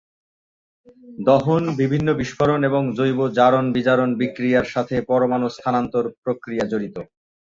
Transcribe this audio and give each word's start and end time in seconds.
দহন, 1.19 1.63
বিভিন্ন 1.75 2.07
বিস্ফোরণ, 2.13 2.59
এবং 2.63 2.83
জৈব 2.97 3.19
জারণ-বিজারণ 3.37 4.09
বিক্রিয়ার 4.15 4.65
সাথে 4.65 4.95
পরমাণু 5.09 5.47
স্থানান্তর 5.49 6.03
প্রক্রিয়া 6.23 6.65
জড়িত। 6.67 6.97